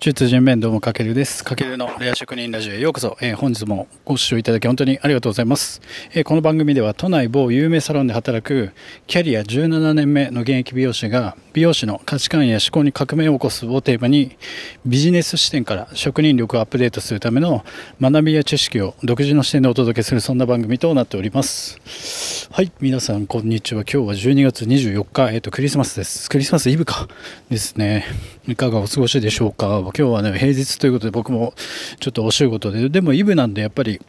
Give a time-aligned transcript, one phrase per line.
[0.00, 1.44] 中通人面どうもかけるです。
[1.44, 5.82] かけるのレア職人ラジオへようこそ、えー、本日もご視聴いただき本当にありがとうございます、
[6.14, 8.72] えー、この番組では都内某有名サロンで働く
[9.06, 14.38] キャリア17年目の現役美容師が美容師の価値観や思考に革命を起こすをテーマに
[14.86, 17.62] ビジネス視点から職人力をアップデートするための
[18.00, 22.48] 学びや知識を独自の視点でお届けするそんな番組となっております。
[22.52, 23.82] はい、皆さんこんにちは。
[23.82, 26.30] 今日は12月24日、えっ、ー、とクリスマスです。
[26.30, 27.06] クリスマスイブか
[27.50, 28.06] ですね。
[28.48, 29.89] いかがお過ごしでしょうか。
[29.96, 31.54] 今日はね、平日ということで僕も
[31.98, 34.00] ちょっとお仕事で、でもイブなんでやっぱり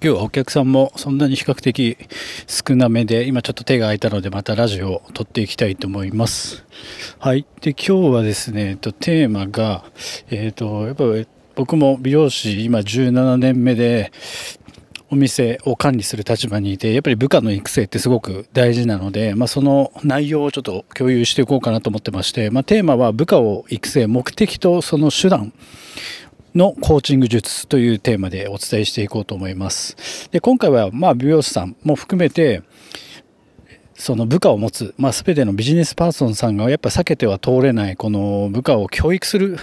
[0.00, 1.98] 今日はお客さんもそんなに比較的
[2.46, 6.64] 少なめで、今ちょっと手が空いたのでまたラジオを撮っていきたいと思います。
[7.18, 7.44] はい。
[7.60, 9.84] で、今日はですね、えっと、テーマが、
[10.30, 11.04] えっ、と、やっぱ
[11.56, 14.12] 僕も美容師今17年目で、
[15.10, 25.52] お店を管理する立場にいてやっぱり部下の育成ってすごく大事なので、まあ、その内容をちょっと共有していこうかなと思ってまして、まあ、テーマは部下を育成目的とその手段
[26.54, 30.28] のコーチング術というテーマでお伝えしていこうと思います。
[30.30, 32.62] で今回はまあ美容師さんも含めて
[33.94, 39.58] その部下を持つ、まあ、全てのビジネスパーソンさんがやっぱ避けては通れないこの部下を教育する、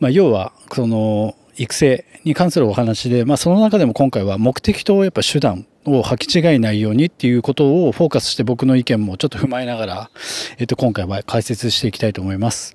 [0.00, 10.10] まあ、要はその育成に関するお話で、まあ、その中でも今回は目的とやっぱ手段を履き違えないようにっていうことをフォーカスして僕の意見もちょっと踏まえながら、
[10.58, 12.74] えっと、今回は解説していきたいと思います。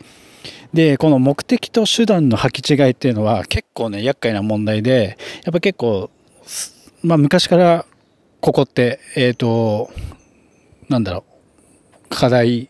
[0.73, 6.09] で、この目的と手段の履き違いっていうのは結構ね、厄介な問題で、やっぱ結構、
[7.03, 7.86] まあ昔から
[8.42, 9.92] ここって、えっ、ー、と、
[10.90, 11.23] なんだろ
[12.06, 12.70] う、課題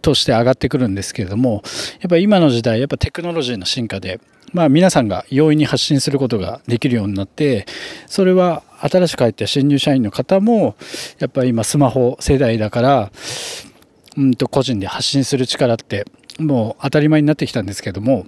[0.00, 1.62] として上がってくるんですけれども、
[2.00, 4.18] やっぱ今の時代、やっぱテクノロジーの進化で、
[4.56, 7.66] まあ、皆さんが容易に発信することができるようになって
[8.06, 10.76] それは新しく入った新入社員の方も
[11.18, 13.12] やっぱり今スマホ世代だから
[14.16, 16.06] うんと個人で発信する力って
[16.38, 18.24] もう当たり前になってきたんですけども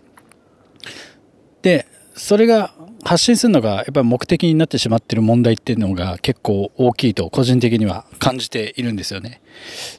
[1.63, 9.41] でそれが発信するのがやっぱり目的になってしまってる問題っていうのが結構大きいと個人的には感じているんですよね。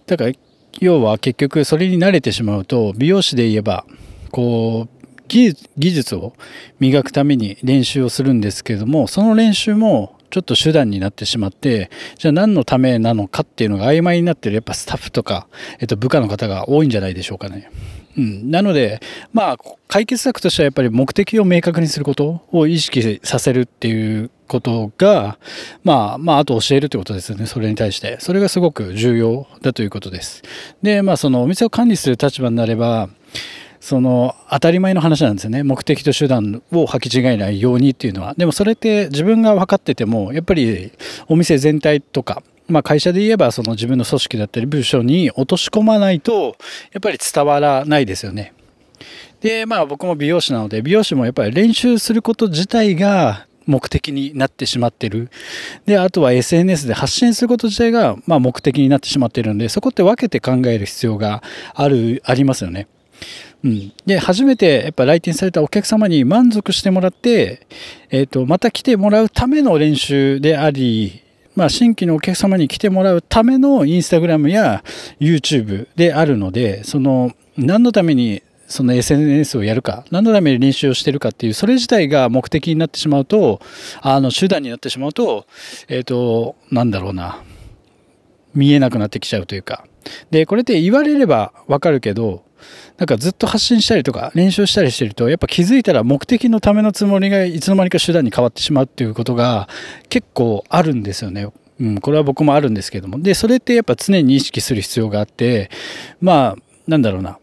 [0.06, 0.34] だから
[0.80, 3.86] 要は結局それに慣れてしまうと美容師で言えば
[4.30, 4.99] こう
[5.30, 6.34] 技術を
[6.80, 15.48] 磨くために練習をするんですけれどもその練習もちょっと手段になってしまってじゃあ何のためなのかっていうのが曖昧になってるやっぱスタッフとか、
[15.80, 17.72] えっと、部下の方が多いんじゃないでしょうかね。
[18.18, 19.00] うん、なので
[19.34, 19.58] まあ
[19.88, 25.38] 解決策としてはやっぱり目的を明確にすることを意識させるっていうことが、
[25.84, 27.46] まあ、まあ、あと教えるということですよね。
[27.46, 28.18] それに対して。
[28.20, 30.42] それがすごく重要だということです。
[30.82, 33.10] で、まあ、そのお店を管理する立場になれば、
[33.80, 40.92] その当たり前の話なんですよね目的と手段を履き違えないようにっていうのはでもそれって自分が分かっててもやっぱり
[41.28, 46.56] お店全体とかまあ、会社で言えばその自分の組織だったり部署に落とし込まないと
[46.92, 48.54] やっぱり伝わらないですよね。
[49.42, 55.30] でまあ僕も美容師なので美容師もやっぱり練習すること自体が目的になってしまってる。
[55.86, 61.44] で、あとは SNS で発信すること自体が、まあ、目的になってしまってるんで、そこって分けて考える必要が
[61.76, 62.88] ある、ありますよね。
[63.64, 67.68] うん、で初めてやっぱ来店されたお客様に満足してもらって、
[68.10, 71.24] えーと、また来てもらうための練習であり、
[71.56, 74.84] まあ、新規のお客様に来てもらうためのインスタグラムや
[75.20, 83.60] YouTube であるのでその何のためにその SNS をやるか何のために練習をしてるかっていうそれ自体が目的になってしまうと
[84.02, 85.48] あの手段になってしまうと
[85.90, 87.44] えっ、ー、となんだろうな
[88.54, 89.86] 見えなくなってきちゃうというか。
[90.32, 92.44] でこれって言われればわかるけど
[92.98, 99.68] なんかずっと発信したりとか練習したりしてるとやっぱ気づいたら目的のためのつもりがいつの間にか手段に変わってしまうっていうことが
[100.10, 101.48] 結構あるんですよね。
[101.80, 103.22] うん、これは僕もあるんですけども。
[103.22, 105.70] で、それってやっぱ常に意識する必要があって、
[106.20, 107.38] まあ、なんだろうな。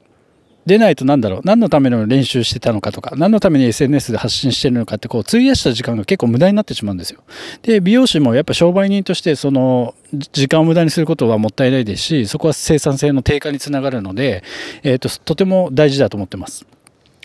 [0.66, 1.41] 出ないと何だろう？
[1.44, 3.15] 何のための練習してたのかとか？
[3.16, 7.22] 何のために SNS で発信してるのかってこう費やした時間が結構無駄になってしまうんですよ。
[7.62, 14.43] で美容師もやっぱ商売人としてその時間を無駄にすることはもったいないですしそこは生産性の低下につながるので、
[14.82, 16.66] えー、ととても大事だと思ってます。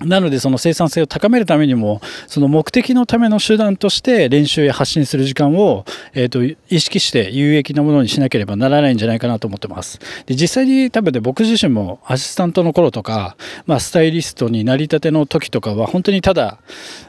[0.06, 10.00] なのでその生産性を高めるためにもその目的のための手段として練習や発信する時間を、えーと、意識して有益なものにしなければならないんじゃないかなと思ってます。
[10.25, 16.59] で実際に多分ね僕自身もアシスタントの頃とか、まあ、スタイリストになりたての時とかは本当にただ、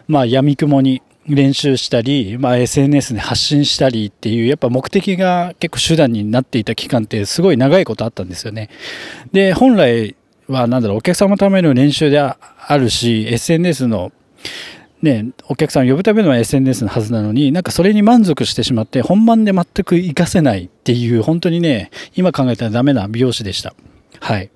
[0.08, 8.70] まあ、闇雲に練習したり、まあ、SNS で発信したりっていうやっぱ目的が結構手段になっていた期間ってすごい長いことあったんですよね。
[9.32, 10.16] で本来
[10.52, 12.36] は何だろうお客様のための練習であ
[12.70, 14.12] るし SNS の
[15.02, 23.74] ね、お客さんを呼ぶための SNS のはずなのになんかそれに満足してしまって本番で全く活かせないっていう本当にね今考えたらダメな美容師でした。
[24.20, 24.50] はい。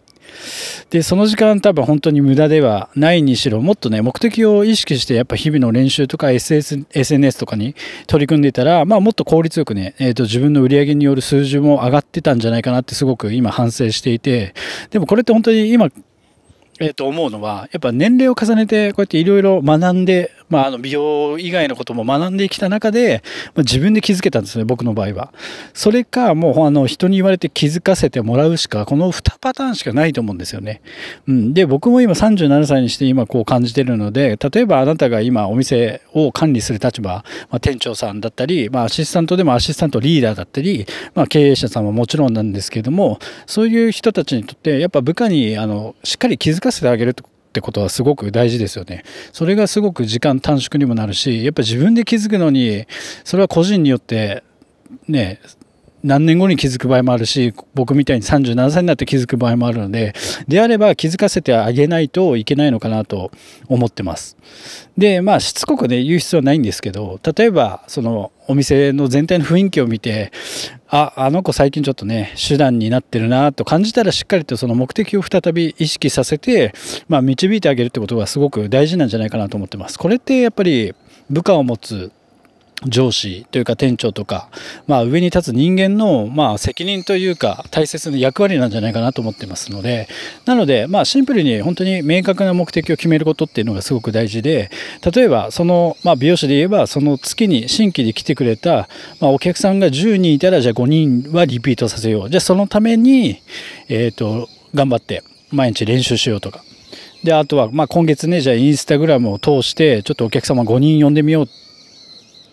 [0.91, 7.75] でその時間多分本当に無駄ではないにしろもっとね目的を意識してやっぱ日々の練習とか SS SNS とかに
[8.07, 14.55] 取り組んでいたら、まあ、もっと効率よくね、えーと、自分の売り上げによる数字も上がってたんじゃないかなってすごく今反省していて
[14.91, 15.91] でもこれって本当に今
[16.79, 23.23] えー、と思うのはやっぱ年齢を重ねてこうやっていろいろ学んでまあ、あの美容以外のことも学んできた中で、
[23.55, 25.33] まあ、自分で気づけたんですね僕の場合は。
[25.75, 30.83] それかもうあの人に言われて気づかせてもらうしかこの2パターンしかないと思うんですよね、
[31.27, 47.23] うん、で僕も今37歳にして今こう感じてるので例えばあなたが今お店を管理する立場、まあ、店長さんだったり、まあ、アシスタントでもアシスタントリーダーだったり、まあ、経営者さんももちろんなんですけどもそういう人たちにとってやっぱ部下にあのしっかり気づかせてあげるって
[47.57, 49.03] ってことはすごく大事ですよね。
[49.33, 52.85] それがすごく時間短縮にもなるし、やっぱ自分で気づくのに、
[53.25, 54.45] それは個人によって
[55.09, 55.41] ね、
[56.07, 60.15] 何年後に気づく場合もあるし僕みたいに37歳になって気づく場合もあるので
[60.47, 63.33] であれば気づかせてあげないといけないのかなと
[63.67, 64.37] 思ってます。
[64.97, 70.31] でまあしつこくね言う必要はないんですけど例えばそのお店の全体の雰囲気を見て
[70.89, 76.73] ああの子最近ちょっとね手段になってるなと感じたらしっかりとその目的を再び意識させて、
[77.09, 79.99] まあ、導いてあげるってことがすごく大事なんじゃないかなと思ってます。
[79.99, 80.95] これってやっぱり
[81.29, 82.13] 部下を持つ
[82.89, 84.49] 上司というか店長とか、
[84.87, 90.09] まあ、上に立つ人間の、まあ、責任というか大切な役割なんじゃないかなと思ってますので
[90.45, 94.71] なので、まあ、シンプルに本当に明確な目的を決めることっていうのがすごく大事で
[95.15, 98.89] 例えばその、まあ、美容師で言えばその月に新規で来てくれた、
[99.21, 102.31] まあ、お客さんが10人いたらじゃあ5人はリピートさせよう。
[102.31, 103.43] じゃあそのために、
[103.89, 106.63] えーと、頑張って毎日練習しようとか。
[107.25, 111.49] であとは、まあ、今月ねじゃあインスタグラムを通してちょっとお客様5人呼んでみようっ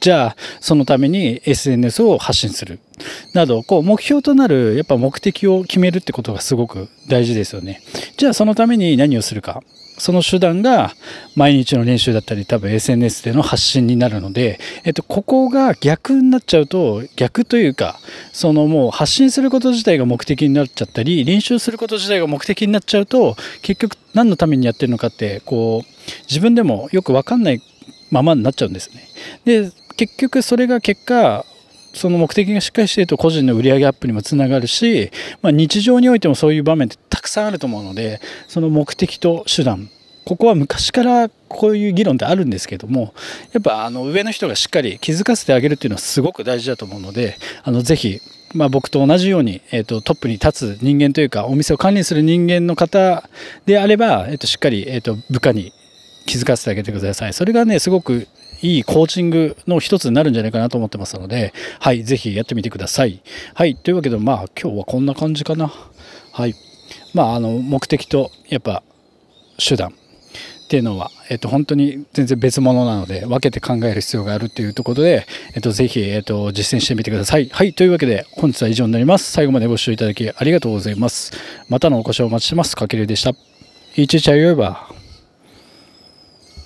[0.03, 2.79] じゃあそのために SNS を発信する。
[3.33, 7.81] などこう目標となるやっぱ目的を決めるってことがすごく大事ですよね。
[8.17, 9.63] じゃあそのために何をするか。
[9.97, 10.91] その手段が
[11.37, 17.99] 毎日の練習だったり多分 SNS での発信になるので、えっと、ここが逆になっちゃうと逆というか
[18.33, 27.61] そのもう発信すること自体が目的になっちゃったり練習すること自体が目的になっちゃうと結局何のためにやってるのかってこう自分でもよく分かんない
[28.11, 29.07] ままになっちゃうんですね。
[29.45, 31.45] で結局それが結果
[31.93, 35.11] その目的がしっかりしていると個人の売上アップにもつながるし、
[35.41, 39.89] まあ、日常においてもそういう場面ってたくさんあると思うのでその目的と手段
[40.25, 43.13] ここは昔からこういう議論ってあるんですけども
[43.51, 48.19] やっぱあの上の人がしっかり気づかせてあげるっていうのはすごく大事だと思うのであのぜひ、
[48.55, 53.29] まあ、僕と同じように、えーと、トップに立つ人間というかお店を管理する人間の方
[53.65, 55.73] であれば、えーと、しっかり、えーと部下に
[56.25, 57.33] 気づかせてあげてください。
[57.33, 58.27] それがねすごく
[58.63, 63.21] いいコーチングの一つになるんじゃないかなと思ってますので、はい、ぜひやってみてください。
[63.53, 65.71] はい、というわけで、まあ、今日はこんな感じかな。
[66.31, 66.55] はい。
[67.13, 68.81] まあ、あの、目的と、やっぱ、
[69.57, 69.93] 手段っ
[70.69, 77.49] ていうのは、えっと、本当に全然別物なので、分けて考える必要があるっていうところで、えっと、ぜひ、えっと、実践してみてください。
[77.51, 79.29] はい、というわけで、本日は以上になります。
[79.29, 81.33] 最後までご視聴いただきありがとうございます。
[81.67, 82.77] またのお越しをお待ちしてます。
[82.77, 83.33] かけるでした。
[83.97, 85.02] いちいちゃよえば。